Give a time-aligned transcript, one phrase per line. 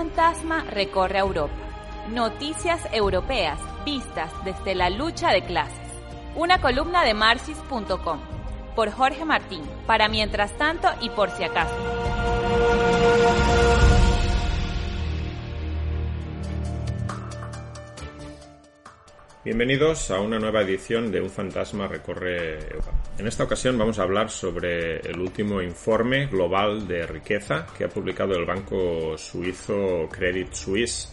[0.00, 1.52] fantasma recorre Europa.
[2.08, 5.76] Noticias europeas vistas desde la lucha de clases.
[6.34, 8.18] Una columna de marxis.com
[8.74, 11.76] por Jorge Martín, para mientras tanto y por si acaso.
[19.42, 22.92] Bienvenidos a una nueva edición de Un fantasma recorre Europa.
[23.16, 27.88] En esta ocasión vamos a hablar sobre el último informe global de riqueza que ha
[27.88, 31.10] publicado el banco suizo Credit Suisse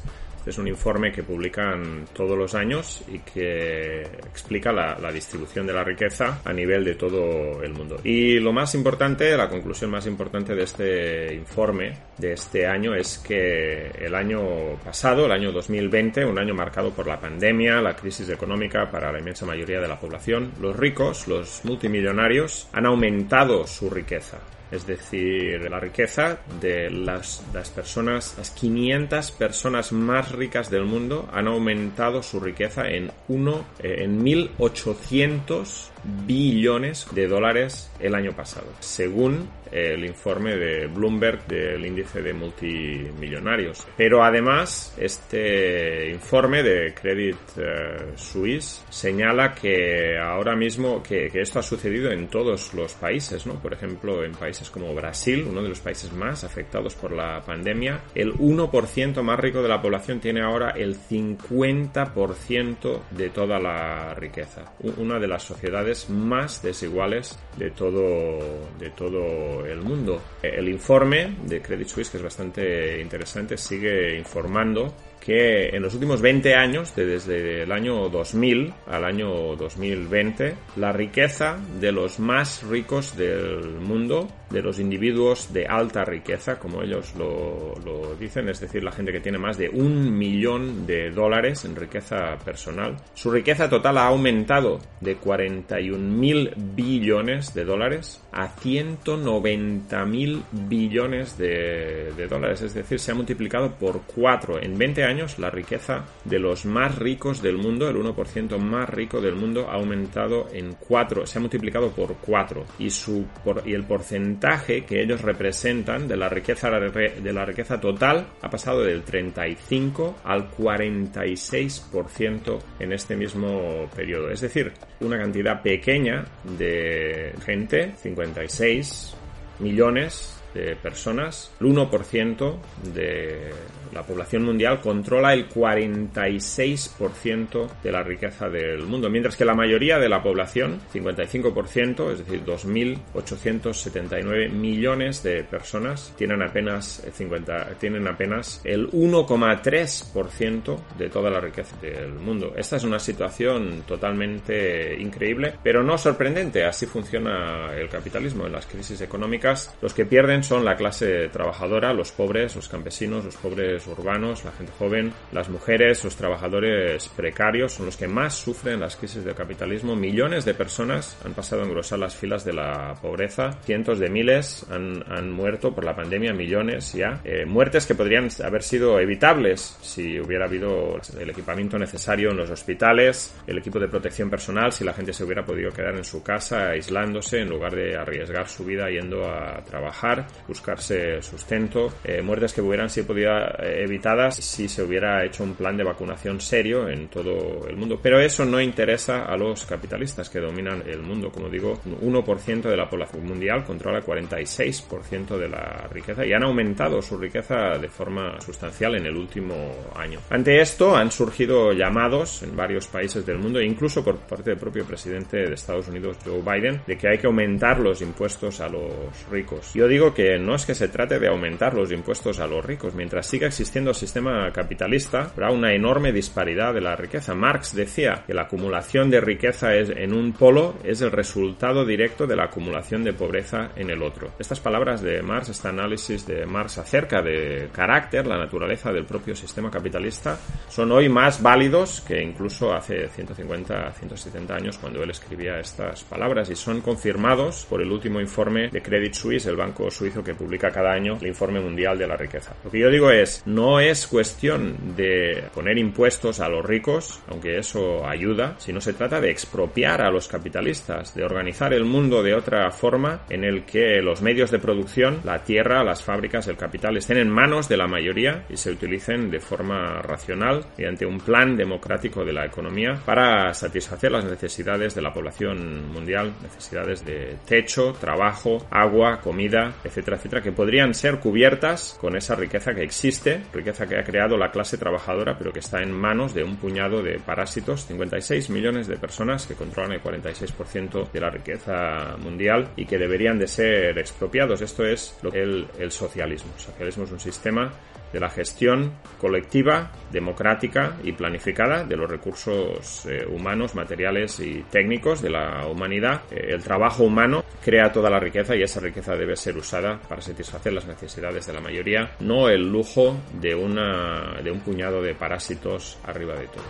[0.48, 5.84] es un informe que publican todos los años y que explica la, distribución de la
[5.84, 8.00] riqueza a nivel de todo el mundo.
[8.04, 13.18] Y lo más importante, la conclusión más importante de este informe de este año es
[13.18, 18.30] que el año pasado, el año 2020, un año marcado por la pandemia, la crisis
[18.30, 23.90] económica para la inmensa mayoría de la población, los ricos, los multimillonarios, han aumentado su
[23.90, 24.40] riqueza
[24.72, 31.30] es decir, la riqueza de las, las, personas, las 500 personas más ricas del mundo
[31.32, 35.92] han aumentado su riqueza en uno, eh, en 1800
[36.26, 43.88] billones de dólares el año pasado, según el informe de Bloomberg del índice de multimillonarios.
[43.96, 51.60] Pero además, este informe de Credit eh, Suisse señala que ahora mismo que, que, esto
[51.60, 53.56] ha sucedido en todos los países, ¿no?
[53.56, 58.02] Por ejemplo, en países como Brasil, uno de los países más afectados por la pandemia,
[58.16, 64.74] el 1% más rico de la población tiene ahora el 50% de toda la riqueza.
[64.98, 68.40] Una de las sociedades más desiguales de todo,
[68.80, 70.22] de todo el mundo.
[70.42, 76.22] El informe de Credit Suisse, que es bastante interesante, sigue informando que en los últimos
[76.22, 83.18] 20 años, desde el año 2000 al año 2020, la riqueza de los más ricos
[83.18, 88.94] del mundo, de los individuos de alta riqueza, como ellos lo, dicen, es decir, la
[88.94, 93.98] gente que tiene más de un millón de dólares en riqueza personal, su riqueza total
[93.98, 102.62] ha aumentado de 41 mil billones de dólares a 190 mil billones de, de dólares,
[102.62, 106.98] es decir, se ha multiplicado por 4 en 20 años la riqueza de los más
[106.98, 111.42] ricos del mundo, el 1% más rico del mundo, ha aumentado en 4, se ha
[111.42, 113.26] multiplicado por 4 y, su,
[113.66, 118.84] y el porcentaje que ellos representan de la, riqueza, de la riqueza total ha pasado
[118.84, 124.30] del 35 al 46% en este mismo periodo.
[124.30, 126.26] Es decir, una cantidad pequeña
[126.58, 129.16] de gente, 56
[129.60, 132.56] millones de personas, el 1%
[132.94, 133.52] de
[133.94, 139.98] la población mundial controla el 46% de la riqueza del mundo, mientras que la mayoría
[139.98, 148.62] de la población, 55%, es decir, 2.879 millones de personas, tienen apenas, 50, tienen apenas
[148.64, 152.54] el 1,3% de toda la riqueza del mundo.
[152.56, 156.66] Esta es una situación totalmente increíble, pero no sorprendente.
[156.66, 158.46] Así funciona el capitalismo.
[158.46, 163.26] En las crisis económicas, los que pierden son la clase trabajadora, los pobres, los campesinos,
[163.26, 168.36] los pobres urbanos, la gente joven, las mujeres, los trabajadores precarios son los que más
[168.36, 169.96] sufren las crisis del capitalismo.
[169.96, 173.52] Millones de personas han pasado a engrosar las filas de la pobreza.
[173.64, 177.22] Cientos de miles han, han muerto por la pandemia, millones ya.
[177.24, 182.50] Eh, muertes que podrían haber sido evitables si hubiera habido el equipamiento necesario en los
[182.50, 186.24] hospitales, el equipo de protección personal, si la gente se hubiera podido quedar en su
[186.24, 191.94] casa aislándose en lugar de arriesgar su vida yendo a trabajar, buscarse sustento.
[192.04, 196.42] Eh, muertes que hubieran sido eh, evitadas si se hubiera hecho un plan de vacunación
[196.42, 198.00] serio en todo el mundo.
[198.02, 201.32] Pero eso no interesa a los capitalistas que dominan el mundo.
[201.32, 207.02] Como digo, 1% de la población mundial controla 46% de la riqueza y han aumentado
[207.02, 209.56] su riqueza de forma sustancial en el último
[209.96, 210.20] año.
[210.30, 214.86] Ante esto han surgido llamados en varios países del mundo, incluso por parte del propio
[214.86, 218.92] presidente de Estados Unidos, Joe Biden, de que hay que aumentar los impuestos a los
[219.32, 219.74] ricos.
[219.74, 222.96] Yo digo que no es que se trate de aumentar los impuestos a los ricos,
[222.96, 227.36] mientras siga existiendo el sistema capitalista, habrá una enorme disparidad de la riqueza.
[227.36, 232.26] Marx decía que la acumulación de riqueza es, en un polo es el resultado directo
[232.26, 234.32] de la acumulación de pobreza en el otro.
[234.40, 239.36] Estas palabras de Marx, este análisis de Marx acerca de carácter, la naturaleza del propio
[239.36, 245.60] sistema capitalista, son hoy más válidos que incluso hace 150, 170 años cuando él escribía
[245.60, 250.07] estas palabras y son confirmados por el último informe de Credit Suisse, el banco suizo
[250.08, 252.56] juicio que publica cada año el Informe Mundial de la Riqueza.
[252.64, 257.58] Lo que yo digo es, no es cuestión de poner impuestos a los ricos, aunque
[257.58, 262.36] eso ayuda, sino se trata de expropiar a los capitalistas, de organizar el mundo de
[262.36, 266.96] otra forma en el que los medios de producción, la tierra, las fábricas, el capital
[266.96, 271.58] estén en manos de la mayoría y se utilicen de forma racional mediante un plan
[271.58, 277.94] democrático de la economía para satisfacer las necesidades de la población mundial, necesidades de techo,
[278.00, 283.98] trabajo, agua, comida, etcétera, que podrían ser cubiertas con esa riqueza que existe, riqueza que
[283.98, 287.86] ha creado la clase trabajadora, pero que está en manos de un puñado de parásitos,
[287.86, 293.40] 56 millones de personas que controlan el 46% de la riqueza mundial y que deberían
[293.40, 294.62] de ser expropiados.
[294.62, 296.52] Esto es el, el socialismo.
[296.56, 297.72] El socialismo es un sistema
[298.12, 305.22] de la gestión colectiva, democrática y planificada de los recursos eh, humanos, materiales y técnicos
[305.22, 306.22] de la humanidad.
[306.32, 310.22] Eh, el trabajo humano crea toda la riqueza y esa riqueza debe ser usada para
[310.22, 315.16] satisfacer las necesidades de la mayoría, no el lujo de, una, de un puñado de
[315.16, 316.64] parásitos arriba de todo.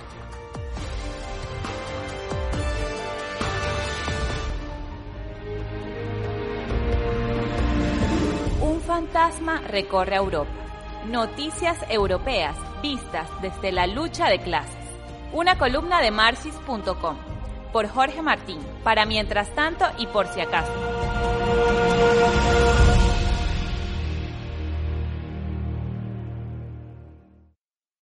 [8.61, 10.67] Un fantasma recorre Europa
[11.07, 14.75] Noticias Europeas vistas desde la lucha de clases.
[15.31, 17.17] Una columna de marxis.com
[17.71, 20.73] por Jorge Martín, para mientras tanto y por si acaso.